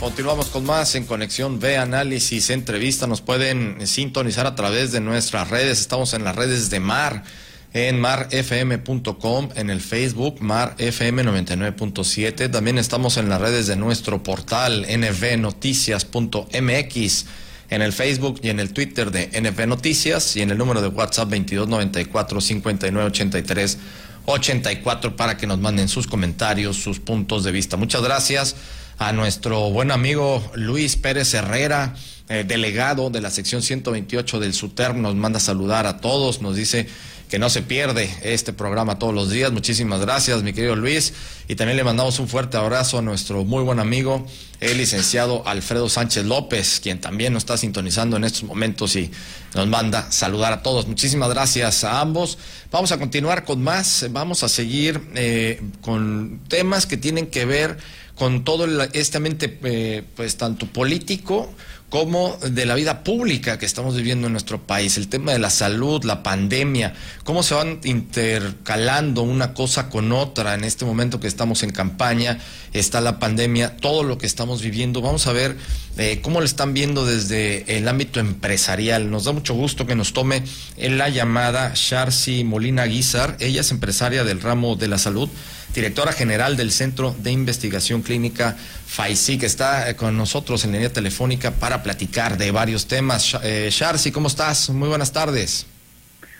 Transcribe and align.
Continuamos 0.00 0.46
con 0.46 0.64
más 0.64 0.94
en 0.94 1.04
Conexión 1.06 1.58
B, 1.58 1.76
Análisis, 1.76 2.50
Entrevista. 2.50 3.08
Nos 3.08 3.20
pueden 3.20 3.84
sintonizar 3.84 4.46
a 4.46 4.54
través 4.54 4.92
de 4.92 5.00
nuestras 5.00 5.50
redes. 5.50 5.80
Estamos 5.80 6.14
en 6.14 6.22
las 6.22 6.36
redes 6.36 6.70
de 6.70 6.78
Mar, 6.78 7.24
en 7.72 8.00
marfm.com, 8.00 9.48
en 9.56 9.70
el 9.70 9.80
Facebook, 9.80 10.38
marfm99.7. 10.38 12.48
También 12.48 12.78
estamos 12.78 13.16
en 13.16 13.28
las 13.28 13.40
redes 13.40 13.66
de 13.66 13.74
nuestro 13.74 14.22
portal 14.22 14.86
nvnoticias.mx, 14.88 17.26
en 17.70 17.82
el 17.82 17.92
Facebook 17.92 18.38
y 18.40 18.50
en 18.50 18.60
el 18.60 18.72
Twitter 18.72 19.10
de 19.10 19.32
NV 19.40 19.66
Noticias 19.66 20.36
y 20.36 20.42
en 20.42 20.50
el 20.50 20.58
número 20.58 20.80
de 20.80 20.86
WhatsApp 20.86 21.28
2294 21.28 22.40
5983 22.40 23.78
84 24.26 25.16
para 25.16 25.36
que 25.36 25.48
nos 25.48 25.58
manden 25.58 25.88
sus 25.88 26.06
comentarios, 26.06 26.76
sus 26.76 27.00
puntos 27.00 27.42
de 27.42 27.50
vista. 27.50 27.76
Muchas 27.76 28.02
gracias 28.02 28.54
a 28.98 29.12
nuestro 29.12 29.70
buen 29.70 29.90
amigo 29.90 30.42
Luis 30.54 30.96
Pérez 30.96 31.32
Herrera, 31.32 31.94
eh, 32.28 32.44
delegado 32.46 33.10
de 33.10 33.20
la 33.20 33.30
sección 33.30 33.62
128 33.62 34.40
del 34.40 34.52
SUTERM, 34.52 35.00
nos 35.00 35.14
manda 35.14 35.38
a 35.38 35.40
saludar 35.40 35.86
a 35.86 36.00
todos, 36.00 36.42
nos 36.42 36.56
dice 36.56 36.88
que 37.28 37.38
no 37.38 37.50
se 37.50 37.62
pierde 37.62 38.10
este 38.22 38.52
programa 38.52 38.98
todos 38.98 39.14
los 39.14 39.30
días. 39.30 39.52
Muchísimas 39.52 40.00
gracias, 40.00 40.42
mi 40.42 40.52
querido 40.52 40.76
Luis. 40.76 41.12
Y 41.46 41.54
también 41.56 41.76
le 41.76 41.84
mandamos 41.84 42.18
un 42.18 42.28
fuerte 42.28 42.56
abrazo 42.56 42.98
a 42.98 43.02
nuestro 43.02 43.44
muy 43.44 43.62
buen 43.62 43.78
amigo, 43.78 44.26
el 44.60 44.78
licenciado 44.78 45.46
Alfredo 45.46 45.88
Sánchez 45.88 46.24
López, 46.24 46.80
quien 46.82 47.00
también 47.00 47.34
nos 47.34 47.42
está 47.42 47.56
sintonizando 47.56 48.16
en 48.16 48.24
estos 48.24 48.44
momentos 48.44 48.96
y 48.96 49.10
nos 49.54 49.66
manda 49.66 50.10
saludar 50.10 50.52
a 50.52 50.62
todos. 50.62 50.86
Muchísimas 50.86 51.28
gracias 51.28 51.84
a 51.84 52.00
ambos. 52.00 52.38
Vamos 52.70 52.92
a 52.92 52.98
continuar 52.98 53.44
con 53.44 53.62
más, 53.62 54.06
vamos 54.10 54.42
a 54.42 54.48
seguir 54.48 55.00
eh, 55.14 55.62
con 55.82 56.40
temas 56.48 56.86
que 56.86 56.96
tienen 56.96 57.26
que 57.26 57.44
ver 57.44 57.78
con 58.18 58.44
todo 58.44 58.66
este 58.92 59.16
ambiente, 59.16 59.58
eh, 59.62 60.02
pues 60.16 60.36
tanto 60.36 60.66
político 60.66 61.48
como 61.88 62.36
de 62.36 62.66
la 62.66 62.74
vida 62.74 63.02
pública 63.02 63.58
que 63.58 63.64
estamos 63.64 63.96
viviendo 63.96 64.26
en 64.26 64.32
nuestro 64.32 64.66
país, 64.66 64.98
el 64.98 65.08
tema 65.08 65.32
de 65.32 65.38
la 65.38 65.48
salud, 65.48 66.04
la 66.04 66.22
pandemia, 66.22 66.92
cómo 67.24 67.42
se 67.42 67.54
van 67.54 67.80
intercalando 67.84 69.22
una 69.22 69.54
cosa 69.54 69.88
con 69.88 70.12
otra 70.12 70.54
en 70.54 70.64
este 70.64 70.84
momento 70.84 71.18
que 71.18 71.28
estamos 71.28 71.62
en 71.62 71.70
campaña, 71.70 72.38
está 72.74 73.00
la 73.00 73.18
pandemia, 73.18 73.76
todo 73.76 74.02
lo 74.02 74.18
que 74.18 74.26
estamos 74.26 74.60
viviendo. 74.60 75.00
Vamos 75.00 75.26
a 75.26 75.32
ver 75.32 75.56
eh, 75.98 76.20
cómo 76.22 76.40
lo 76.40 76.46
están 76.46 76.72
viendo 76.72 77.04
desde 77.04 77.76
el 77.76 77.86
ámbito 77.88 78.20
empresarial. 78.20 79.10
Nos 79.10 79.24
da 79.24 79.32
mucho 79.32 79.54
gusto 79.54 79.86
que 79.86 79.94
nos 79.94 80.12
tome 80.12 80.42
en 80.76 80.96
la 80.96 81.08
llamada 81.08 81.72
Sharcy 81.74 82.44
Molina 82.44 82.84
Guizar, 82.84 83.36
ella 83.40 83.60
es 83.60 83.70
empresaria 83.70 84.24
del 84.24 84.40
ramo 84.40 84.76
de 84.76 84.88
la 84.88 84.98
salud 84.98 85.28
directora 85.74 86.12
general 86.12 86.56
del 86.56 86.70
Centro 86.70 87.14
de 87.18 87.30
Investigación 87.30 88.02
Clínica 88.02 88.56
FAICI, 88.56 89.38
que 89.38 89.46
está 89.46 89.90
eh, 89.90 89.96
con 89.96 90.16
nosotros 90.16 90.64
en 90.64 90.72
línea 90.72 90.92
telefónica 90.92 91.52
para 91.52 91.82
platicar 91.82 92.36
de 92.36 92.50
varios 92.50 92.86
temas. 92.86 93.38
Eh, 93.42 93.68
Sharsi, 93.70 94.10
¿cómo 94.10 94.28
estás? 94.28 94.70
Muy 94.70 94.88
buenas 94.88 95.12
tardes. 95.12 95.66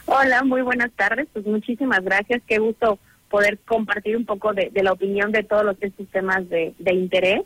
Hola, 0.06 0.42
muy 0.42 0.62
buenas 0.62 0.90
tardes. 0.92 1.26
Pues 1.32 1.46
muchísimas 1.46 2.02
gracias. 2.02 2.40
Qué 2.46 2.58
gusto 2.58 2.98
poder 3.28 3.58
compartir 3.58 4.16
un 4.16 4.24
poco 4.24 4.54
de, 4.54 4.70
la 4.74 4.92
opinión 4.92 5.32
de 5.32 5.42
todos 5.42 5.64
los 5.64 5.76
estos 5.80 6.08
temas 6.08 6.48
de, 6.48 6.74
interés. 6.92 7.42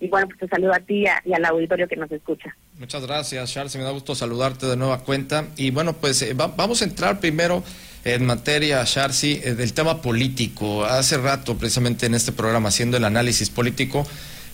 Y 0.00 0.08
bueno, 0.08 0.26
pues 0.28 0.38
te 0.40 0.48
saludo 0.48 0.74
a 0.74 0.80
ti 0.80 1.04
y, 1.24 1.32
al 1.32 1.44
auditorio 1.44 1.88
que 1.88 1.96
nos 1.96 2.10
escucha. 2.10 2.54
Muchas 2.78 3.06
gracias, 3.06 3.52
Charles. 3.52 3.76
Me 3.76 3.82
da 3.82 3.90
gusto 3.90 4.14
saludarte 4.14 4.66
de 4.66 4.76
nueva 4.76 5.00
cuenta. 5.00 5.46
Y 5.56 5.70
bueno, 5.70 5.94
pues 5.94 6.20
eh, 6.22 6.34
vamos 6.34 6.82
a 6.82 6.84
entrar 6.84 7.20
primero 7.20 7.62
en 8.04 8.24
materia, 8.24 8.82
Sharsi, 8.84 9.40
eh, 9.42 9.54
del 9.54 9.72
tema 9.72 10.02
político. 10.02 10.84
Hace 10.84 11.16
rato, 11.18 11.56
precisamente 11.56 12.06
en 12.06 12.14
este 12.14 12.32
programa, 12.32 12.68
haciendo 12.68 12.96
el 12.96 13.04
análisis 13.04 13.50
político, 13.50 14.06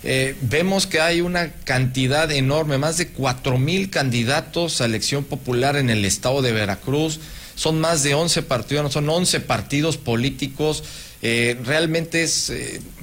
eh, 0.04 0.34
vemos 0.42 0.86
que 0.86 1.00
hay 1.00 1.20
una 1.20 1.52
cantidad 1.64 2.30
enorme, 2.32 2.78
más 2.78 2.96
de 2.98 3.08
cuatro 3.08 3.58
mil 3.58 3.90
candidatos 3.90 4.80
a 4.80 4.86
elección 4.86 5.24
popular 5.24 5.76
en 5.76 5.90
el 5.90 6.04
estado 6.04 6.42
de 6.42 6.52
Veracruz. 6.52 7.20
Son 7.62 7.80
más 7.80 8.02
de 8.02 8.14
11 8.14 8.42
partidos, 8.42 8.92
son 8.92 9.08
11 9.08 9.38
partidos 9.40 9.96
políticos. 9.96 10.82
Eh, 11.22 11.56
realmente 11.64 12.24
es, 12.24 12.52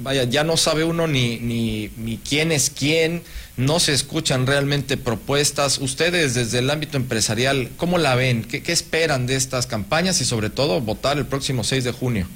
vaya, 0.00 0.24
ya 0.24 0.44
no 0.44 0.58
sabe 0.58 0.84
uno 0.84 1.06
ni, 1.06 1.38
ni, 1.38 1.90
ni 1.96 2.18
quién 2.18 2.52
es 2.52 2.68
quién 2.68 3.22
no 3.56 3.78
se 3.78 3.92
escuchan 3.92 4.46
realmente 4.46 4.96
propuestas. 4.96 5.78
Ustedes 5.78 6.34
desde 6.34 6.58
el 6.58 6.70
ámbito 6.70 6.96
empresarial, 6.96 7.70
¿cómo 7.76 7.98
la 7.98 8.14
ven? 8.14 8.44
¿Qué, 8.44 8.62
esperan 8.72 9.26
de 9.26 9.36
estas 9.36 9.66
campañas 9.66 10.20
y 10.20 10.24
sobre 10.24 10.50
todo 10.50 10.80
votar 10.80 11.18
el 11.18 11.26
próximo 11.26 11.62
6 11.62 11.84
de 11.84 11.92
junio? 11.92 12.26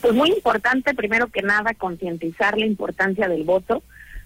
Pues 0.00 0.14
muy 0.14 0.30
importante, 0.30 0.94
primero 0.94 1.28
que 1.28 1.42
nada, 1.42 1.74
concientizar 1.74 2.58
la 2.58 2.66
importancia 2.66 3.28
del 3.28 3.44
voto. 3.44 3.82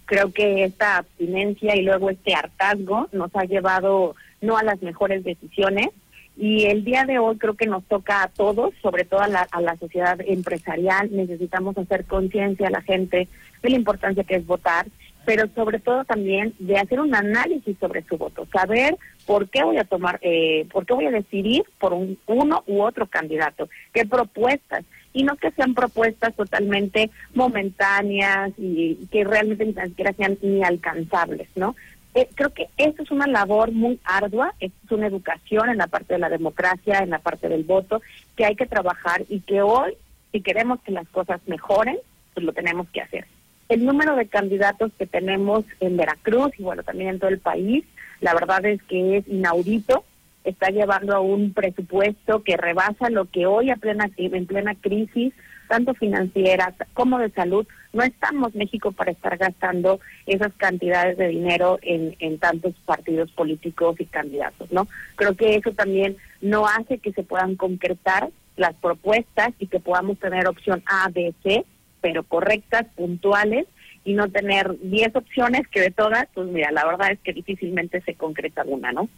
Creo 0.07 0.33
que 0.33 0.65
esta 0.65 0.99
abstinencia 0.99 1.77
y 1.77 1.83
luego 1.83 2.11
este 2.11 2.35
hartazgo 2.35 3.09
nos 3.13 3.35
ha 3.35 3.45
llevado 3.45 4.15
no 4.41 4.57
a 4.57 4.63
las 4.63 4.81
mejores 4.83 5.25
decisiones. 5.25 5.89
Y 6.37 6.67
el 6.67 6.85
día 6.85 7.05
de 7.05 7.19
hoy 7.19 7.39
creo 7.39 7.55
que 7.55 7.67
nos 7.67 7.85
toca 7.85 8.23
a 8.23 8.29
todos, 8.29 8.75
sobre 8.83 9.05
todo 9.05 9.21
a 9.21 9.29
la, 9.29 9.49
a 9.51 9.61
la 9.61 9.77
sociedad 9.77 10.19
empresarial, 10.21 11.09
necesitamos 11.11 11.79
hacer 11.79 12.05
conciencia 12.05 12.69
a 12.69 12.71
la 12.71 12.83
gente 12.83 13.29
de 13.63 13.71
la 13.71 13.77
importancia 13.77 14.25
que 14.25 14.37
es 14.37 14.47
votar 14.47 14.87
pero 15.27 15.49
sobre 15.55 15.81
todo 15.81 16.05
también 16.05 16.55
de 16.61 16.79
hacer 16.79 17.01
un 17.01 17.15
análisis 17.15 17.77
sobre 17.79 18.03
su 18.05 18.17
voto, 18.17 18.47
saber 18.51 18.97
por 19.27 19.51
qué 19.51 19.65
voy 19.65 19.77
a 19.77 19.85
tomar, 19.85 20.21
eh, 20.23 20.67
por 20.73 20.87
qué 20.87 20.95
voy 20.95 21.07
a 21.07 21.11
decidir 21.11 21.65
por 21.81 21.93
un, 21.93 22.17
uno 22.27 22.63
u 22.69 22.81
otro 22.81 23.09
candidato, 23.09 23.69
qué 23.93 24.07
propuestas, 24.07 24.85
y 25.13 25.25
no 25.25 25.35
que 25.37 25.51
sean 25.51 25.75
propuestas 25.75 26.35
totalmente 26.35 27.11
momentáneas 27.35 28.53
y 28.57 28.95
que 29.11 29.25
realmente 29.25 29.65
ni 29.65 29.75
siquiera 29.75 30.13
sean 30.13 30.39
ni 30.43 30.63
alcanzables, 30.63 31.49
¿no? 31.57 31.75
Eh, 32.17 32.31
creo 32.35 32.49
que 32.49 32.69
esto 32.79 33.03
es 33.03 33.11
una 33.11 33.27
labor 33.27 33.73
muy 33.73 34.01
ardua, 34.03 34.55
es 34.59 34.73
una 34.89 35.07
educación 35.07 35.69
en 35.69 35.77
la 35.77 35.87
parte 35.87 36.15
de 36.15 36.19
la 36.19 36.31
democracia, 36.31 37.01
en 37.01 37.11
la 37.11 37.19
parte 37.19 37.51
del 37.51 37.63
voto, 37.65 38.01
que 38.37 38.47
hay 38.47 38.57
que 38.57 38.65
trabajar 38.65 39.25
y 39.29 39.41
que 39.41 39.61
hoy, 39.61 39.93
si 40.33 40.41
queremos 40.41 40.81
que 40.81 40.93
las 40.93 41.07
cosas 41.09 41.43
mejoren, 41.47 41.99
pues 42.33 42.47
lo 42.47 42.55
tenemos 42.55 42.89
que 42.89 43.03
hacer. 43.03 43.27
El 43.69 43.85
número 43.85 44.17
de 44.17 44.29
candidatos 44.29 44.93
que 44.99 45.07
tenemos 45.07 45.67
en 45.79 45.99
Veracruz 45.99 46.53
y 46.59 46.63
bueno, 46.63 46.83
también 46.85 47.11
en 47.11 47.19
todo 47.19 47.29
el 47.29 47.39
país, 47.39 47.85
la 48.23 48.33
verdad 48.33 48.65
es 48.65 48.83
que 48.85 49.19
es 49.19 49.29
inaudito, 49.29 50.03
está 50.45 50.71
llevando 50.71 51.15
a 51.15 51.21
un 51.21 51.53
presupuesto 51.53 52.43
que 52.43 52.57
rebasa 52.57 53.11
lo 53.11 53.27
que 53.27 53.45
hoy 53.45 53.69
a 53.69 53.77
plena, 53.77 54.09
en 54.17 54.47
plena 54.47 54.75
crisis, 54.75 55.35
tanto 55.69 55.95
financiera 55.95 56.75
como 56.95 57.19
de 57.19 57.31
salud, 57.31 57.67
no 57.93 58.03
estamos 58.03 58.55
México 58.55 58.93
para 58.93 59.13
estar 59.13 59.37
gastando 59.37 60.01
esas 60.27 60.53
cantidades 60.55 61.17
de 61.17 61.29
dinero 61.29 61.79
en, 61.83 62.17
en 62.19 62.39
tantos 62.39 62.75
partidos 62.85 63.31
políticos 63.33 63.97
y 63.99 64.07
candidatos, 64.07 64.71
¿no? 64.71 64.87
Creo 65.17 65.35
que 65.35 65.57
eso 65.57 65.73
también 65.73 66.17
no 66.41 66.67
hace 66.67 66.99
que 66.99 67.13
se 67.13 67.23
puedan 67.23 67.57
concretar 67.57 68.31
las 68.57 68.75
propuestas 68.75 69.53
y 69.59 69.67
que 69.67 69.81
podamos 69.81 70.19
tener 70.19 70.47
opción 70.47 70.83
A, 70.87 71.09
B, 71.11 71.35
C, 71.43 71.65
pero 72.01 72.23
correctas, 72.23 72.87
puntuales, 72.95 73.67
y 74.07 74.15
no 74.15 74.31
tener 74.31 74.79
10 74.81 75.17
opciones 75.17 75.67
que 75.67 75.81
de 75.81 75.91
todas, 75.91 76.29
pues 76.33 76.47
mira, 76.47 76.71
la 76.71 76.87
verdad 76.87 77.11
es 77.11 77.19
que 77.19 77.33
difícilmente 77.33 78.01
se 78.03 78.15
concreta 78.15 78.63
una, 78.65 78.93
¿no? 78.93 79.09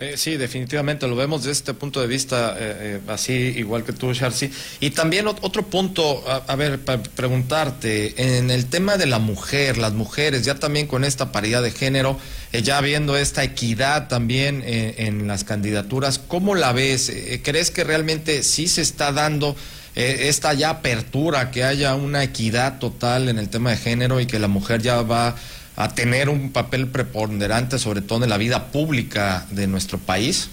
Eh, 0.00 0.16
sí, 0.16 0.38
definitivamente 0.38 1.06
lo 1.06 1.14
vemos 1.14 1.42
desde 1.42 1.52
este 1.52 1.74
punto 1.74 2.00
de 2.00 2.06
vista, 2.06 2.56
eh, 2.58 2.76
eh, 2.80 3.00
así 3.08 3.32
igual 3.32 3.84
que 3.84 3.92
tú, 3.92 4.14
Sharcy. 4.14 4.50
Y 4.80 4.90
también 4.90 5.26
otro 5.26 5.66
punto, 5.66 6.24
a, 6.26 6.56
ver, 6.56 6.80
para 6.80 7.02
preguntarte, 7.02 8.38
en 8.38 8.50
el 8.50 8.64
tema 8.66 8.96
de 8.96 9.04
la 9.04 9.18
mujer, 9.18 9.76
las 9.76 9.92
mujeres, 9.92 10.42
ya 10.44 10.54
también 10.54 10.86
con 10.86 11.04
esta 11.04 11.32
paridad 11.32 11.62
de 11.62 11.70
género, 11.70 12.18
ya 12.50 12.80
viendo 12.80 13.14
esta 13.14 13.44
equidad 13.44 14.08
también 14.08 14.64
en 14.64 15.28
las 15.28 15.44
candidaturas, 15.44 16.18
¿cómo 16.18 16.54
la 16.54 16.72
ves? 16.72 17.12
¿Crees 17.42 17.70
que 17.70 17.84
realmente 17.84 18.42
sí 18.42 18.68
se 18.68 18.80
está 18.80 19.12
dando? 19.12 19.54
Eh, 19.96 20.28
esta 20.28 20.54
ya 20.54 20.70
apertura, 20.70 21.50
que 21.50 21.64
haya 21.64 21.94
una 21.96 22.22
equidad 22.22 22.78
total 22.78 23.28
en 23.28 23.38
el 23.38 23.48
tema 23.48 23.70
de 23.70 23.76
género 23.76 24.20
y 24.20 24.26
que 24.26 24.38
la 24.38 24.46
mujer 24.46 24.82
ya 24.82 25.02
va 25.02 25.34
a 25.82 25.94
tener 25.94 26.28
un 26.28 26.52
papel 26.52 26.88
preponderante, 26.88 27.78
sobre 27.78 28.02
todo 28.02 28.24
en 28.24 28.30
la 28.30 28.36
vida 28.36 28.66
pública 28.70 29.46
de 29.50 29.66
nuestro 29.66 29.98
país? 29.98 30.50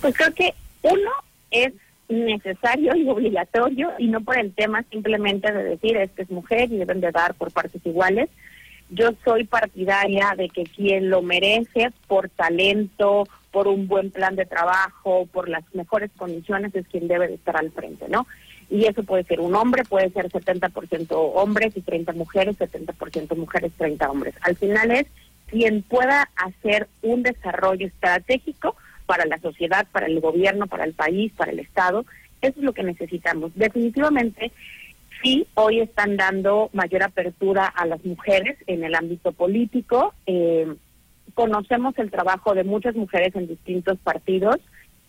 Pues 0.00 0.14
creo 0.16 0.34
que 0.34 0.54
uno 0.82 1.10
es 1.50 1.72
necesario 2.08 2.94
y 2.94 3.08
obligatorio 3.08 3.92
y 3.98 4.08
no 4.08 4.20
por 4.20 4.38
el 4.38 4.52
tema 4.52 4.84
simplemente 4.90 5.50
de 5.50 5.64
decir 5.64 5.96
es 5.96 6.10
que 6.12 6.22
es 6.22 6.30
mujer 6.30 6.70
y 6.70 6.76
deben 6.76 7.00
de 7.00 7.10
dar 7.10 7.34
por 7.34 7.50
partes 7.50 7.84
iguales. 7.84 8.28
Yo 8.90 9.10
soy 9.24 9.44
partidaria 9.44 10.34
de 10.36 10.48
que 10.48 10.64
quien 10.64 11.10
lo 11.10 11.22
merece 11.22 11.90
por 12.06 12.28
talento, 12.28 13.26
por 13.50 13.66
un 13.66 13.88
buen 13.88 14.10
plan 14.10 14.36
de 14.36 14.46
trabajo, 14.46 15.26
por 15.32 15.48
las 15.48 15.64
mejores 15.74 16.10
condiciones, 16.16 16.74
es 16.74 16.86
quien 16.86 17.08
debe 17.08 17.26
de 17.26 17.34
estar 17.34 17.56
al 17.56 17.72
frente, 17.72 18.06
¿no? 18.08 18.26
Y 18.68 18.86
eso 18.86 19.02
puede 19.04 19.24
ser 19.24 19.40
un 19.40 19.54
hombre, 19.54 19.84
puede 19.84 20.10
ser 20.10 20.28
70% 20.28 21.06
hombres 21.10 21.76
y 21.76 21.82
30 21.82 22.12
mujeres, 22.12 22.58
70% 22.58 23.36
mujeres, 23.36 23.72
30 23.78 24.10
hombres. 24.10 24.34
Al 24.42 24.56
final 24.56 24.90
es 24.90 25.06
quien 25.46 25.82
pueda 25.82 26.28
hacer 26.36 26.88
un 27.02 27.22
desarrollo 27.22 27.86
estratégico 27.86 28.74
para 29.06 29.24
la 29.26 29.38
sociedad, 29.38 29.86
para 29.92 30.06
el 30.06 30.20
gobierno, 30.20 30.66
para 30.66 30.84
el 30.84 30.94
país, 30.94 31.32
para 31.36 31.52
el 31.52 31.60
Estado. 31.60 32.04
Eso 32.42 32.58
es 32.58 32.64
lo 32.64 32.72
que 32.72 32.82
necesitamos. 32.82 33.52
Definitivamente, 33.54 34.52
Sí, 35.22 35.46
hoy 35.54 35.80
están 35.80 36.16
dando 36.16 36.70
mayor 36.72 37.02
apertura 37.02 37.66
a 37.66 37.86
las 37.86 38.04
mujeres 38.04 38.58
en 38.66 38.84
el 38.84 38.94
ámbito 38.94 39.32
político. 39.32 40.14
Eh, 40.26 40.74
conocemos 41.34 41.98
el 41.98 42.10
trabajo 42.10 42.54
de 42.54 42.64
muchas 42.64 42.94
mujeres 42.94 43.34
en 43.34 43.48
distintos 43.48 43.98
partidos 43.98 44.56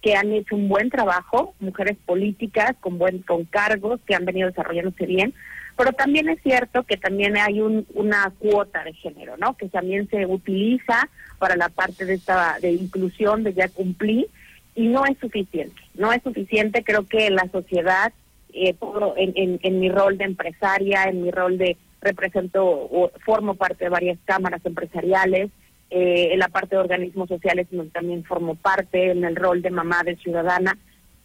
que 0.08 0.16
han 0.16 0.32
hecho 0.32 0.56
un 0.56 0.70
buen 0.70 0.90
trabajo, 0.90 1.54
mujeres 1.60 1.98
políticas 2.06 2.78
con 2.80 2.98
buen 2.98 3.24
con 3.24 3.44
cargos 3.44 4.00
que 4.08 4.16
han 4.16 4.24
venido 4.24 4.48
desarrollándose 4.48 5.06
bien, 5.06 5.34
pero 5.76 5.92
también 5.92 6.30
es 6.30 6.42
cierto 6.42 6.84
que 6.84 6.96
también 6.96 7.36
hay 7.36 7.60
una 7.60 8.32
cuota 8.40 8.86
de 8.86 8.94
género, 8.94 9.36
¿no? 9.36 9.58
Que 9.58 9.68
también 9.68 10.10
se 10.10 10.26
utiliza 10.26 11.10
para 11.40 11.58
la 11.58 11.68
parte 11.68 12.06
de 12.06 12.14
esta 12.14 12.58
de 12.62 12.72
inclusión 12.72 13.44
de 13.44 13.54
ya 13.54 13.68
cumplí 13.68 14.28
y 14.76 14.88
no 14.88 15.06
es 15.06 15.18
suficiente, 15.18 15.82
no 15.96 16.14
es 16.14 16.24
suficiente. 16.24 16.86
Creo 16.86 17.06
que 17.06 17.30
la 17.30 17.50
sociedad 17.52 18.14
eh, 18.54 18.78
en, 19.18 19.60
en, 19.62 19.80
mi 19.82 19.90
rol 19.90 20.18
de 20.18 20.24
empresaria, 20.24 21.04
en 21.04 21.22
mi 21.22 21.32
rol 21.32 21.58
de 21.58 21.76
represento 22.00 22.66
o 22.66 23.12
formo 23.26 23.56
parte 23.56 23.84
de 23.84 23.90
varias 23.90 24.18
cámaras 24.24 24.66
empresariales, 24.66 25.52
eh, 25.90 26.30
en 26.34 26.40
la 26.40 26.48
parte 26.50 26.76
de 26.76 26.82
organismos 26.82 27.30
sociales 27.30 27.68
donde 27.72 27.92
también 27.92 28.24
formo 28.24 28.56
parte, 28.56 29.12
en 29.12 29.24
el 29.24 29.36
rol 29.36 29.62
de 29.62 29.70
mamá 29.70 30.04
de 30.04 30.16
ciudadana, 30.18 30.78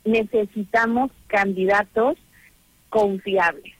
necesitamos 0.05 1.11
candidatos 1.27 2.17
confiables, 2.89 3.75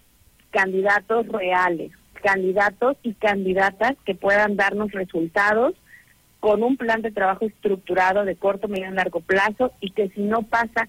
candidatos 0.51 1.27
reales, 1.29 1.93
candidatos 2.23 2.97
y 3.03 3.15
candidatas 3.15 3.95
que 4.05 4.15
puedan 4.15 4.57
darnos 4.57 4.93
resultados 4.93 5.75
con 6.41 6.63
un 6.63 6.77
plan 6.77 7.03
de 7.03 7.13
trabajo 7.13 7.45
estructurado 7.45 8.25
de 8.25 8.37
corto, 8.37 8.69
medio 8.69 8.91
y 8.91 8.95
largo 8.95 9.21
plazo 9.21 9.73
y 9.81 9.91
que 9.91 10.09
si 10.11 10.23
no 10.23 10.43
pasa 10.43 10.89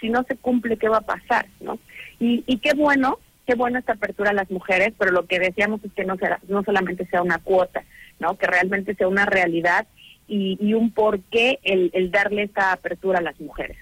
si 0.00 0.08
no 0.10 0.24
se 0.24 0.36
cumple, 0.36 0.76
¿qué 0.76 0.88
va 0.88 0.98
a 0.98 1.02
pasar? 1.02 1.46
¿no? 1.60 1.78
Y, 2.18 2.44
y 2.46 2.58
qué 2.58 2.72
bueno, 2.74 3.18
qué 3.46 3.54
bueno 3.54 3.78
esta 3.78 3.92
apertura 3.92 4.30
a 4.30 4.34
las 4.34 4.50
mujeres, 4.50 4.92
pero 4.98 5.10
lo 5.10 5.26
que 5.26 5.38
decíamos 5.38 5.82
es 5.84 5.92
que 5.92 6.04
no, 6.04 6.16
será, 6.16 6.40
no 6.48 6.62
solamente 6.62 7.06
sea 7.06 7.22
una 7.22 7.38
cuota, 7.38 7.84
¿no? 8.18 8.36
que 8.36 8.46
realmente 8.46 8.94
sea 8.94 9.08
una 9.08 9.26
realidad 9.26 9.86
y, 10.28 10.58
y 10.60 10.74
un 10.74 10.90
porqué 10.90 11.58
el, 11.62 11.90
el 11.94 12.10
darle 12.10 12.44
esta 12.44 12.72
apertura 12.72 13.18
a 13.18 13.22
las 13.22 13.40
mujeres. 13.40 13.76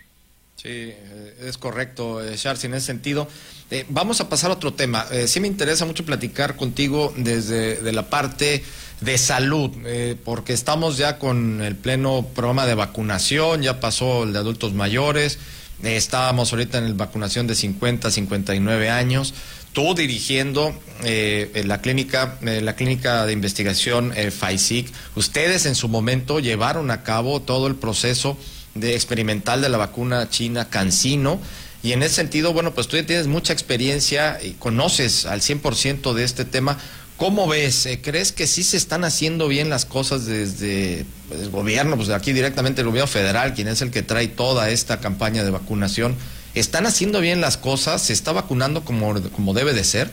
Sí, 0.57 0.69
eh, 0.71 1.35
es 1.43 1.59
correcto, 1.59 2.21
Charles, 2.37 2.65
en 2.65 2.75
ese 2.75 2.87
sentido. 2.87 3.29
Eh, 3.71 3.87
vamos 3.89 4.21
a 4.21 4.29
pasar 4.29 4.51
a 4.51 4.55
otro 4.55 4.73
tema. 4.75 5.07
Eh, 5.11 5.27
sí 5.27 5.41
me 5.41 5.49
interesa 5.49 5.85
mucho 5.87 6.05
platicar 6.05 6.57
contigo 6.57 7.13
desde 7.17 7.77
de 7.77 7.93
la 7.93 8.09
parte 8.09 8.63
de 9.01 9.19
salud, 9.19 9.71
eh, 9.85 10.17
porque 10.25 10.53
estamos 10.53 10.97
ya 10.97 11.19
con 11.19 11.61
el 11.63 11.75
pleno 11.75 12.27
programa 12.35 12.67
de 12.67 12.75
vacunación, 12.75 13.63
ya 13.63 13.81
pasó 13.81 14.25
el 14.25 14.33
de 14.33 14.39
adultos 14.39 14.75
mayores, 14.75 15.39
estábamos 15.83 16.53
ahorita 16.53 16.79
en 16.79 16.91
la 16.91 16.95
vacunación 16.95 17.47
de 17.47 17.55
50 17.55 18.09
a 18.09 18.11
59 18.11 18.91
años. 18.91 19.35
Tú 19.75 19.95
dirigiendo 19.97 20.73
eh, 21.03 21.63
la 21.67 21.83
clínica, 21.83 22.39
eh, 22.43 22.61
la 22.63 22.77
clínica 22.77 23.27
de 23.27 23.33
investigación 23.33 24.13
eh, 24.17 24.31
FAISIC, 24.31 24.89
ustedes 25.17 25.67
en 25.67 25.75
su 25.75 25.89
momento 25.89 26.39
llevaron 26.39 26.93
a 26.93 27.03
cabo 27.03 27.43
todo 27.43 27.67
el 27.67 27.75
proceso 27.75 28.39
de 28.77 28.95
experimental 28.95 29.63
de 29.63 29.69
la 29.69 29.77
vacuna 29.77 30.31
china 30.31 30.71
Cancino. 30.71 31.41
Y 31.83 31.91
en 31.91 32.05
ese 32.05 32.15
sentido, 32.15 32.53
bueno, 32.53 32.73
pues 32.73 32.87
tú 32.87 32.97
ya 32.97 33.05
tienes 33.05 33.27
mucha 33.27 33.53
experiencia 33.53 34.39
y 34.41 34.53
conoces 34.53 35.27
al 35.27 35.41
100% 35.41 36.13
de 36.13 36.23
este 36.23 36.45
tema. 36.45 36.79
¿Cómo 37.17 37.49
ves? 37.49 37.87
Eh, 37.87 38.01
¿Crees 38.01 38.31
que 38.31 38.47
sí 38.47 38.63
se 38.63 38.77
están 38.77 39.03
haciendo 39.03 39.49
bien 39.49 39.71
las 39.71 39.87
cosas 39.87 40.25
desde 40.25 41.05
pues, 41.29 41.43
el 41.43 41.51
gobierno, 41.51 41.97
pues 41.97 42.11
aquí 42.11 42.33
directamente 42.33 42.83
el 42.83 42.87
gobierno 42.87 43.09
federal, 43.09 43.55
quien 43.55 43.67
es 43.67 43.83
el 43.83 43.91
que 43.91 44.05
trae 44.05 44.29
toda 44.29 44.71
esta 44.71 45.01
campaña 45.01 45.43
de 45.43 45.51
vacunación? 45.51 46.15
¿Están 46.55 46.87
haciendo 46.87 47.21
bien 47.21 47.41
las 47.41 47.57
cosas? 47.57 48.03
¿Se 48.03 48.13
está 48.13 48.33
vacunando 48.33 48.85
como, 48.85 49.15
como 49.33 49.55
debe 49.55 49.73
de 49.73 49.83
ser? 49.83 50.11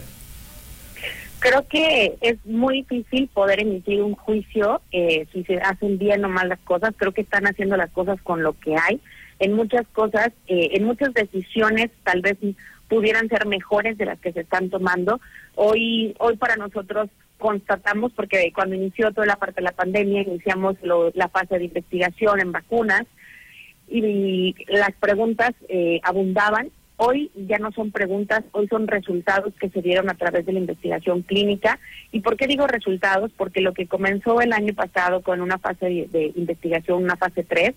Creo 1.39 1.67
que 1.67 2.17
es 2.21 2.43
muy 2.45 2.81
difícil 2.81 3.27
poder 3.27 3.61
emitir 3.61 4.01
un 4.01 4.15
juicio 4.15 4.81
eh, 4.91 5.27
si 5.31 5.43
se 5.43 5.57
hacen 5.57 5.99
bien 5.99 6.25
o 6.25 6.29
mal 6.29 6.49
las 6.49 6.59
cosas. 6.59 6.93
Creo 6.97 7.11
que 7.11 7.21
están 7.21 7.45
haciendo 7.45 7.77
las 7.77 7.91
cosas 7.91 8.19
con 8.23 8.41
lo 8.41 8.53
que 8.53 8.75
hay. 8.75 8.99
En 9.39 9.53
muchas 9.53 9.87
cosas, 9.93 10.29
eh, 10.47 10.69
en 10.73 10.83
muchas 10.83 11.13
decisiones, 11.13 11.91
tal 12.03 12.21
vez 12.21 12.37
pudieran 12.87 13.27
ser 13.29 13.45
mejores 13.45 13.97
de 13.97 14.05
las 14.05 14.19
que 14.19 14.33
se 14.33 14.41
están 14.41 14.69
tomando. 14.69 15.19
Hoy, 15.55 16.15
hoy 16.19 16.37
para 16.37 16.55
nosotros 16.55 17.09
constatamos, 17.37 18.11
porque 18.13 18.51
cuando 18.53 18.75
inició 18.75 19.11
toda 19.11 19.27
la 19.27 19.35
parte 19.35 19.61
de 19.61 19.65
la 19.65 19.71
pandemia, 19.71 20.21
iniciamos 20.21 20.75
la 21.13 21.27
fase 21.29 21.57
de 21.57 21.65
investigación 21.65 22.39
en 22.39 22.51
vacunas 22.51 23.05
y, 23.91 24.55
las 24.67 24.93
preguntas 24.93 25.51
eh, 25.69 25.99
abundaban. 26.03 26.69
Hoy 26.97 27.31
ya 27.35 27.57
no 27.57 27.71
son 27.71 27.91
preguntas, 27.91 28.43
hoy 28.51 28.67
son 28.67 28.87
resultados 28.87 29.53
que 29.59 29.69
se 29.69 29.81
dieron 29.81 30.09
a 30.09 30.13
través 30.13 30.45
de 30.45 30.53
la 30.53 30.59
investigación 30.59 31.23
clínica. 31.23 31.79
¿Y 32.11 32.19
por 32.19 32.37
qué 32.37 32.45
digo 32.45 32.67
resultados? 32.67 33.31
Porque 33.35 33.61
lo 33.61 33.73
que 33.73 33.87
comenzó 33.87 34.39
el 34.39 34.53
año 34.53 34.73
pasado 34.75 35.21
con 35.21 35.41
una 35.41 35.57
fase 35.57 35.87
de, 35.87 36.07
de 36.11 36.31
investigación, 36.35 37.03
una 37.03 37.17
fase 37.17 37.43
3, 37.43 37.73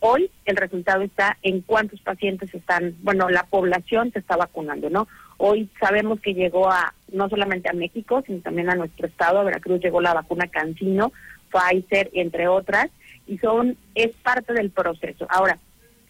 Hoy 0.00 0.30
el 0.44 0.56
resultado 0.56 1.02
está 1.02 1.38
en 1.42 1.60
cuántos 1.60 2.00
pacientes 2.00 2.54
están, 2.54 2.94
bueno, 3.02 3.28
la 3.28 3.44
población 3.44 4.12
se 4.12 4.20
está 4.20 4.36
vacunando, 4.36 4.90
¿no? 4.90 5.08
Hoy 5.38 5.68
sabemos 5.80 6.20
que 6.20 6.34
llegó 6.34 6.70
a 6.70 6.94
no 7.12 7.28
solamente 7.28 7.68
a 7.68 7.72
México, 7.72 8.22
sino 8.24 8.40
también 8.40 8.70
a 8.70 8.76
nuestro 8.76 9.08
estado, 9.08 9.40
a 9.40 9.44
Veracruz 9.44 9.80
llegó 9.80 10.00
la 10.00 10.14
vacuna 10.14 10.46
Cancino, 10.46 11.12
Pfizer, 11.50 12.10
entre 12.12 12.46
otras, 12.46 12.90
y 13.28 13.38
son 13.38 13.76
es 13.94 14.14
parte 14.16 14.52
del 14.52 14.70
proceso. 14.70 15.26
Ahora, 15.28 15.58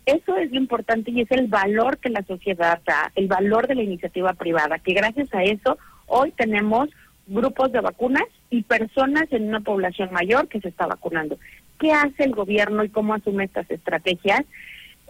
eso 0.06 0.36
es 0.36 0.50
lo 0.50 0.56
importante 0.56 1.10
y 1.10 1.20
es 1.20 1.30
el 1.30 1.48
valor 1.48 1.98
que 1.98 2.08
la 2.08 2.22
sociedad 2.22 2.80
da, 2.86 3.12
el 3.14 3.26
valor 3.26 3.66
de 3.66 3.74
la 3.74 3.82
iniciativa 3.82 4.32
privada, 4.32 4.78
que 4.78 4.94
gracias 4.94 5.32
a 5.34 5.42
eso 5.42 5.76
hoy 6.06 6.30
tenemos 6.32 6.88
grupos 7.26 7.72
de 7.72 7.80
vacunas 7.80 8.24
y 8.48 8.62
personas 8.62 9.30
en 9.30 9.48
una 9.48 9.60
población 9.60 10.10
mayor 10.12 10.48
que 10.48 10.60
se 10.60 10.68
está 10.68 10.86
vacunando. 10.86 11.38
¿Qué 11.78 11.92
hace 11.92 12.24
el 12.24 12.34
gobierno 12.34 12.84
y 12.84 12.88
cómo 12.88 13.14
asume 13.14 13.44
estas 13.44 13.70
estrategias? 13.70 14.44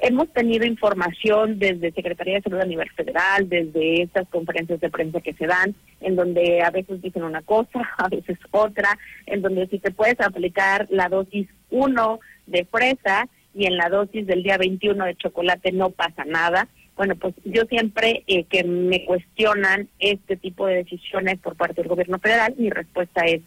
Hemos 0.00 0.32
tenido 0.32 0.64
información 0.64 1.58
desde 1.58 1.90
Secretaría 1.90 2.36
de 2.36 2.42
Salud 2.42 2.60
a 2.60 2.64
nivel 2.64 2.88
federal, 2.90 3.48
desde 3.48 4.02
estas 4.02 4.28
conferencias 4.28 4.80
de 4.80 4.90
prensa 4.90 5.20
que 5.20 5.32
se 5.32 5.46
dan, 5.46 5.74
en 6.00 6.14
donde 6.14 6.62
a 6.62 6.70
veces 6.70 7.02
dicen 7.02 7.24
una 7.24 7.42
cosa, 7.42 7.80
a 7.98 8.08
veces 8.08 8.38
otra, 8.52 8.96
en 9.26 9.42
donde 9.42 9.66
si 9.66 9.80
te 9.80 9.90
puedes 9.90 10.20
aplicar 10.20 10.86
la 10.90 11.08
dosis 11.08 11.48
1 11.70 12.20
de 12.46 12.64
fresa 12.64 13.28
y 13.54 13.66
en 13.66 13.76
la 13.76 13.88
dosis 13.88 14.24
del 14.24 14.44
día 14.44 14.56
21 14.56 15.04
de 15.04 15.16
chocolate 15.16 15.72
no 15.72 15.90
pasa 15.90 16.24
nada. 16.24 16.68
Bueno, 16.96 17.16
pues 17.16 17.34
yo 17.44 17.64
siempre 17.64 18.22
eh, 18.28 18.44
que 18.44 18.62
me 18.62 19.04
cuestionan 19.04 19.88
este 19.98 20.36
tipo 20.36 20.66
de 20.66 20.76
decisiones 20.76 21.38
por 21.40 21.56
parte 21.56 21.80
del 21.80 21.88
gobierno 21.88 22.20
federal, 22.20 22.54
mi 22.56 22.70
respuesta 22.70 23.22
es, 23.22 23.40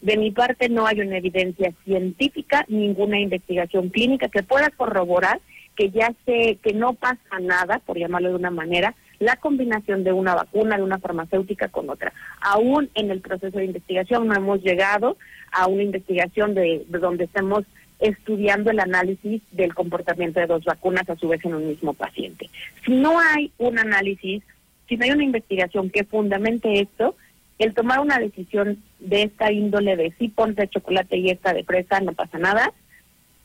de 0.00 0.16
mi 0.16 0.32
parte 0.32 0.68
no 0.68 0.86
hay 0.86 1.00
una 1.00 1.18
evidencia 1.18 1.72
científica, 1.84 2.64
ninguna 2.68 3.20
investigación 3.20 3.90
clínica 3.90 4.28
que 4.28 4.42
pueda 4.42 4.70
corroborar 4.70 5.40
que 5.76 5.90
ya 5.90 6.12
sé 6.24 6.58
que 6.62 6.72
no 6.72 6.94
pasa 6.94 7.38
nada, 7.40 7.80
por 7.80 7.98
llamarlo 7.98 8.30
de 8.30 8.36
una 8.36 8.50
manera, 8.50 8.94
la 9.18 9.36
combinación 9.36 10.04
de 10.04 10.12
una 10.12 10.34
vacuna, 10.34 10.76
de 10.76 10.82
una 10.82 10.98
farmacéutica 10.98 11.68
con 11.68 11.88
otra. 11.90 12.12
Aún 12.40 12.90
en 12.94 13.10
el 13.10 13.20
proceso 13.20 13.58
de 13.58 13.64
investigación 13.64 14.26
no 14.26 14.34
hemos 14.34 14.62
llegado 14.62 15.16
a 15.52 15.66
una 15.66 15.82
investigación 15.82 16.54
de, 16.54 16.84
donde 16.88 17.24
estemos 17.24 17.64
estudiando 18.00 18.70
el 18.70 18.80
análisis 18.80 19.40
del 19.52 19.74
comportamiento 19.74 20.40
de 20.40 20.46
dos 20.46 20.64
vacunas 20.64 21.08
a 21.08 21.16
su 21.16 21.28
vez 21.28 21.44
en 21.44 21.54
un 21.54 21.68
mismo 21.68 21.94
paciente. 21.94 22.50
Si 22.84 22.92
no 22.92 23.18
hay 23.18 23.52
un 23.58 23.78
análisis, 23.78 24.42
si 24.88 24.96
no 24.96 25.04
hay 25.04 25.12
una 25.12 25.24
investigación 25.24 25.90
que 25.90 26.04
fundamente 26.04 26.80
esto, 26.80 27.14
el 27.58 27.72
tomar 27.72 28.00
una 28.00 28.18
decisión 28.18 28.82
de 28.98 29.22
esta 29.22 29.52
índole 29.52 29.96
de 29.96 30.12
si 30.18 30.28
ponte 30.28 30.68
chocolate 30.68 31.16
y 31.16 31.30
esta 31.30 31.54
de 31.54 31.62
fresa 31.62 32.00
no 32.00 32.12
pasa 32.12 32.38
nada, 32.38 32.72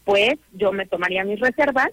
pues 0.04 0.40
yo 0.54 0.72
me 0.72 0.88
tomaría 0.88 1.24
mis 1.24 1.40
reservas. 1.40 1.92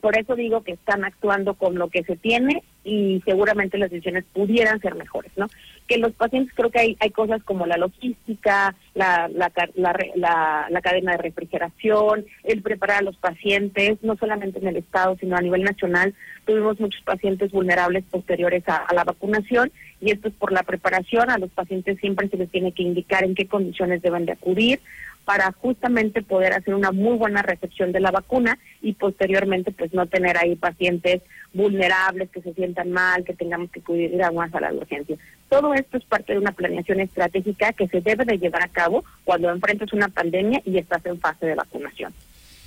Por 0.00 0.18
eso 0.18 0.36
digo 0.36 0.62
que 0.62 0.72
están 0.72 1.04
actuando 1.04 1.54
con 1.54 1.76
lo 1.76 1.88
que 1.88 2.02
se 2.04 2.16
tiene 2.16 2.62
y 2.84 3.20
seguramente 3.24 3.78
las 3.78 3.90
decisiones 3.90 4.24
pudieran 4.32 4.80
ser 4.80 4.94
mejores, 4.94 5.32
¿no? 5.36 5.48
Que 5.88 5.98
los 5.98 6.12
pacientes 6.12 6.54
creo 6.54 6.70
que 6.70 6.78
hay, 6.78 6.96
hay 7.00 7.10
cosas 7.10 7.42
como 7.42 7.66
la 7.66 7.76
logística, 7.76 8.74
la, 8.94 9.28
la, 9.28 9.52
la, 9.74 10.66
la, 10.70 10.80
cadena 10.80 11.12
de 11.12 11.18
refrigeración, 11.18 12.24
el 12.44 12.62
preparar 12.62 12.98
a 12.98 13.02
los 13.02 13.16
pacientes, 13.16 13.98
no 14.02 14.16
solamente 14.16 14.58
en 14.60 14.68
el 14.68 14.76
Estado, 14.76 15.16
sino 15.18 15.36
a 15.36 15.40
nivel 15.40 15.64
nacional. 15.64 16.14
Tuvimos 16.44 16.78
muchos 16.78 17.02
pacientes 17.02 17.50
vulnerables 17.50 18.04
posteriores 18.04 18.62
a 18.68 18.86
la 18.94 19.04
vacunación 19.04 19.72
y 20.00 20.12
esto 20.12 20.28
es 20.28 20.34
por 20.34 20.52
la 20.52 20.62
preparación. 20.62 21.30
A 21.30 21.38
los 21.38 21.50
pacientes 21.50 21.98
siempre 21.98 22.28
se 22.28 22.36
les 22.36 22.50
tiene 22.50 22.72
que 22.72 22.82
indicar 22.82 23.24
en 23.24 23.34
qué 23.34 23.46
condiciones 23.46 24.02
deben 24.02 24.26
de 24.26 24.32
acudir 24.32 24.80
para 25.26 25.50
justamente 25.50 26.22
poder 26.22 26.52
hacer 26.52 26.72
una 26.74 26.92
muy 26.92 27.18
buena 27.18 27.42
recepción 27.42 27.90
de 27.90 27.98
la 27.98 28.12
vacuna 28.12 28.58
y 28.80 28.92
posteriormente 28.92 29.72
pues 29.72 29.92
no 29.92 30.06
tener 30.06 30.38
ahí 30.38 30.54
pacientes 30.54 31.20
vulnerables 31.52 32.30
que 32.30 32.40
se 32.40 32.54
sientan 32.54 32.92
mal, 32.92 33.24
que 33.24 33.34
tengamos 33.34 33.70
que 33.72 33.80
acudir 33.80 34.22
a 34.22 34.30
una 34.30 34.48
sala 34.50 34.72
urgencia. 34.72 35.16
Todo 35.48 35.74
esto 35.74 35.96
es 35.96 36.04
parte 36.04 36.32
de 36.32 36.38
una 36.38 36.52
planeación 36.52 37.00
estratégica 37.00 37.72
que 37.72 37.88
se 37.88 38.00
debe 38.00 38.24
de 38.24 38.38
llevar 38.38 38.62
a 38.62 38.68
cabo 38.68 39.04
cuando 39.24 39.50
enfrentas 39.50 39.92
una 39.92 40.08
pandemia 40.08 40.62
y 40.64 40.78
estás 40.78 41.04
en 41.04 41.18
fase 41.18 41.46
de 41.46 41.56
vacunación. 41.56 42.14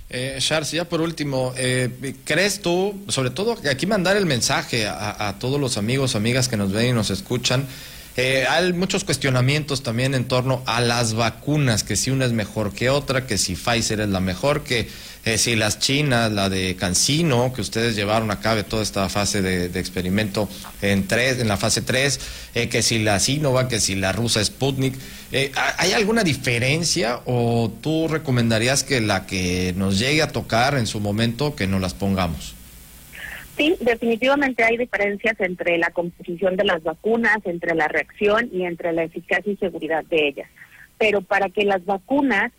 Eh, 0.10 0.36
Charles, 0.40 0.72
ya 0.72 0.84
por 0.84 1.00
último, 1.00 1.54
eh, 1.56 2.16
¿crees 2.26 2.62
tú, 2.62 3.06
sobre 3.08 3.30
todo 3.30 3.56
aquí 3.72 3.86
mandar 3.86 4.18
el 4.18 4.26
mensaje 4.26 4.86
a, 4.86 5.36
todos 5.40 5.62
los 5.62 5.78
amigos, 5.78 6.18
amigas 6.18 6.50
que 6.50 6.58
nos 6.58 6.74
ven 6.74 6.88
y 6.88 6.94
nos 6.94 7.10
escuchan? 7.10 7.68
Eh, 8.18 8.46
hay 8.50 8.74
muchos 8.74 9.04
cuestionamientos 9.04 9.84
también 9.84 10.14
en 10.14 10.26
torno 10.26 10.62
a 10.66 10.82
las 10.82 11.14
vacunas, 11.14 11.84
que 11.84 11.96
si 11.96 12.12
una 12.12 12.26
es 12.26 12.34
mejor 12.34 12.74
que 12.74 12.90
otra, 12.90 13.26
que 13.26 13.38
si 13.38 13.56
Pfizer 13.56 14.02
es 14.02 14.10
la 14.10 14.20
mejor, 14.20 14.64
que 14.64 14.90
eh, 15.26 15.38
si 15.38 15.56
las 15.56 15.80
chinas, 15.80 16.32
la 16.32 16.50
de 16.50 16.76
Cancino, 16.76 17.52
que 17.54 17.62
ustedes 17.62 17.96
llevaron 17.96 18.32
a 18.32 18.40
cabo 18.40 18.64
toda 18.64 18.82
esta 18.82 19.10
fase 19.10 19.42
de, 19.42 19.66
experimento 19.80 20.48
en, 20.82 21.08
tres, 21.08 21.40
en 21.40 21.48
la 21.48 21.58
fase 21.58 21.82
3, 21.82 22.20
eh, 22.56 22.70
que 22.70 22.82
si 22.82 23.00
la 23.00 23.20
Sinovac, 23.20 23.68
que 23.68 23.80
si 23.82 23.96
la 23.96 24.14
rusa 24.14 24.44
Sputnik, 24.44 24.96
eh, 25.32 25.52
¿hay 25.78 25.92
alguna 25.92 26.24
diferencia 26.24 27.20
o 27.26 27.72
tú 27.82 28.08
recomendarías 28.08 28.84
que 28.84 29.02
la 29.02 29.26
que 29.26 29.74
nos 29.76 30.00
llegue 30.00 30.22
a 30.22 30.30
tocar 30.30 30.76
en 30.76 30.88
su 30.88 31.00
momento, 31.02 31.56
que 31.56 31.68
no 31.68 31.80
las 31.80 31.94
pongamos? 31.94 32.56
Sí, 33.60 33.76
definitivamente 33.82 34.64
hay 34.64 34.78
diferencias 34.78 35.38
entre 35.42 35.78
la 35.78 35.90
composición 35.90 36.56
de 36.56 36.64
las 36.64 36.82
vacunas, 36.82 37.40
entre 37.44 37.76
la 37.76 37.90
reacción 37.90 38.50
y 38.54 38.64
entre 38.64 38.94
la 38.94 39.04
eficacia 39.04 39.52
y 39.52 39.58
seguridad 39.58 40.06
de 40.06 40.30
ellas. 40.30 40.50
Pero 40.98 41.22
para 41.22 41.50
que 41.50 41.66
las 41.66 41.84
vacunas 41.84 42.54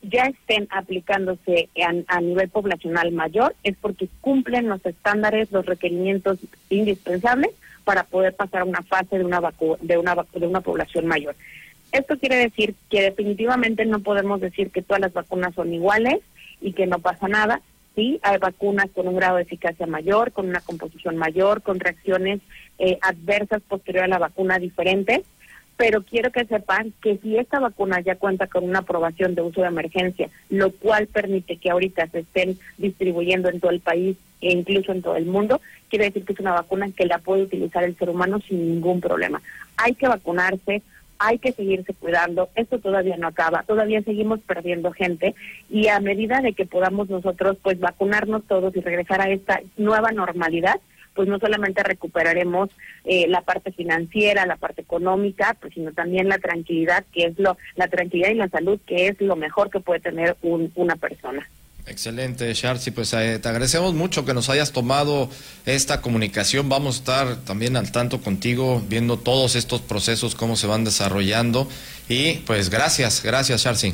ya 0.00 0.22
estén 0.24 0.66
aplicándose 0.70 1.68
a, 2.08 2.20
nivel 2.22 2.48
poblacional 2.48 3.12
mayor 3.12 3.54
es 3.64 3.76
porque 3.76 4.08
cumplen 4.22 4.70
los 4.70 4.84
estándares, 4.86 5.52
los 5.52 5.66
requerimientos 5.66 6.38
indispensables 6.70 7.50
para 7.84 8.04
poder 8.04 8.34
pasar 8.34 8.62
a 8.62 8.64
una 8.64 8.80
fase 8.80 9.18
de 9.18 9.26
una, 9.26 9.42
de 9.82 9.98
una, 9.98 10.16
de 10.32 10.46
una 10.46 10.62
población 10.62 11.06
mayor. 11.06 11.36
Esto 11.92 12.18
quiere 12.18 12.36
decir 12.36 12.74
que 12.88 13.02
definitivamente 13.02 13.84
no 13.84 14.00
podemos 14.00 14.40
decir 14.40 14.70
que 14.70 14.80
todas 14.80 15.02
las 15.02 15.12
vacunas 15.12 15.54
son 15.54 15.74
iguales 15.74 16.20
y 16.62 16.72
que 16.72 16.86
no 16.86 16.98
pasa 16.98 17.28
nada. 17.28 17.60
Sí, 17.94 18.20
hay 18.22 18.38
vacunas 18.38 18.86
con 18.94 19.08
un 19.08 19.16
grado 19.16 19.36
de 19.36 19.42
eficacia 19.42 19.86
mayor, 19.86 20.32
con 20.32 20.48
una 20.48 20.60
composición 20.60 21.16
mayor, 21.16 21.62
con 21.62 21.80
reacciones 21.80 22.40
eh, 22.78 22.98
adversas 23.02 23.62
posterior 23.62 24.04
a 24.04 24.08
la 24.08 24.18
vacuna 24.18 24.58
diferentes 24.58 25.22
pero 25.80 26.02
quiero 26.02 26.30
que 26.30 26.44
sepan 26.44 26.92
que 27.00 27.16
si 27.22 27.38
esta 27.38 27.58
vacuna 27.58 28.00
ya 28.00 28.16
cuenta 28.16 28.46
con 28.48 28.64
una 28.64 28.80
aprobación 28.80 29.34
de 29.34 29.40
uso 29.40 29.62
de 29.62 29.68
emergencia, 29.68 30.28
lo 30.50 30.72
cual 30.72 31.06
permite 31.06 31.56
que 31.56 31.70
ahorita 31.70 32.06
se 32.08 32.18
estén 32.18 32.58
distribuyendo 32.76 33.48
en 33.48 33.60
todo 33.60 33.70
el 33.70 33.80
país 33.80 34.18
e 34.42 34.52
incluso 34.52 34.92
en 34.92 35.00
todo 35.00 35.16
el 35.16 35.24
mundo, 35.24 35.62
quiere 35.88 36.04
decir 36.04 36.26
que 36.26 36.34
es 36.34 36.40
una 36.40 36.52
vacuna 36.52 36.90
que 36.94 37.06
la 37.06 37.16
puede 37.16 37.44
utilizar 37.44 37.82
el 37.82 37.96
ser 37.96 38.10
humano 38.10 38.40
sin 38.46 38.74
ningún 38.74 39.00
problema. 39.00 39.40
Hay 39.78 39.94
que 39.94 40.06
vacunarse, 40.06 40.82
hay 41.20 41.38
que 41.38 41.52
seguirse 41.52 41.92
cuidando, 41.92 42.48
esto 42.54 42.78
todavía 42.78 43.18
no 43.18 43.28
acaba, 43.28 43.62
todavía 43.64 44.02
seguimos 44.02 44.40
perdiendo 44.40 44.90
gente 44.90 45.34
y 45.68 45.88
a 45.88 46.00
medida 46.00 46.40
de 46.40 46.54
que 46.54 46.64
podamos 46.64 47.10
nosotros 47.10 47.58
pues 47.62 47.78
vacunarnos 47.78 48.42
todos 48.46 48.74
y 48.74 48.80
regresar 48.80 49.20
a 49.20 49.28
esta 49.28 49.60
nueva 49.76 50.12
normalidad, 50.12 50.80
pues 51.14 51.28
no 51.28 51.38
solamente 51.38 51.82
recuperaremos 51.82 52.70
eh, 53.04 53.28
la 53.28 53.42
parte 53.42 53.70
financiera, 53.70 54.46
la 54.46 54.56
parte 54.56 54.80
económica, 54.80 55.56
pues 55.60 55.74
sino 55.74 55.92
también 55.92 56.26
la 56.26 56.38
tranquilidad, 56.38 57.04
que 57.12 57.26
es 57.26 57.38
lo, 57.38 57.58
la 57.76 57.88
tranquilidad 57.88 58.30
y 58.30 58.36
la 58.36 58.48
salud, 58.48 58.80
que 58.86 59.08
es 59.08 59.20
lo 59.20 59.36
mejor 59.36 59.68
que 59.68 59.80
puede 59.80 60.00
tener 60.00 60.36
una 60.42 60.96
persona. 60.96 61.46
Excelente, 61.90 62.54
Sharsi. 62.54 62.92
Pues 62.92 63.12
eh, 63.14 63.40
te 63.40 63.48
agradecemos 63.48 63.94
mucho 63.94 64.24
que 64.24 64.32
nos 64.32 64.48
hayas 64.48 64.70
tomado 64.70 65.28
esta 65.66 66.00
comunicación. 66.00 66.68
Vamos 66.68 66.94
a 66.94 66.98
estar 67.00 67.36
también 67.38 67.76
al 67.76 67.90
tanto 67.90 68.20
contigo, 68.20 68.80
viendo 68.88 69.18
todos 69.18 69.56
estos 69.56 69.80
procesos, 69.80 70.36
cómo 70.36 70.54
se 70.54 70.68
van 70.68 70.84
desarrollando. 70.84 71.68
Y 72.08 72.34
pues 72.46 72.70
gracias, 72.70 73.24
gracias, 73.24 73.64
Sharsi. 73.64 73.92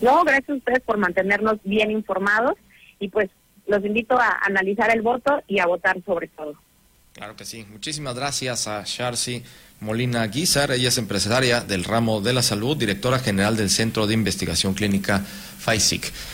No, 0.00 0.22
gracias 0.22 0.50
a 0.50 0.54
ustedes 0.54 0.80
por 0.82 0.98
mantenernos 0.98 1.58
bien 1.64 1.90
informados. 1.90 2.54
Y 3.00 3.08
pues 3.08 3.28
los 3.66 3.84
invito 3.84 4.16
a 4.16 4.38
analizar 4.46 4.94
el 4.94 5.02
voto 5.02 5.42
y 5.48 5.58
a 5.58 5.66
votar 5.66 5.96
sobre 6.06 6.28
todo. 6.28 6.54
Claro 7.12 7.34
que 7.34 7.44
sí. 7.44 7.66
Muchísimas 7.72 8.14
gracias 8.14 8.68
a 8.68 8.84
Sharsi 8.84 9.42
Molina 9.80 10.24
Guizar. 10.26 10.70
Ella 10.70 10.90
es 10.90 10.98
empresaria 10.98 11.60
del 11.60 11.82
ramo 11.82 12.20
de 12.20 12.32
la 12.32 12.42
salud, 12.42 12.76
directora 12.76 13.18
general 13.18 13.56
del 13.56 13.70
Centro 13.70 14.06
de 14.06 14.14
Investigación 14.14 14.74
Clínica 14.74 15.24
FISIC. 15.58 16.12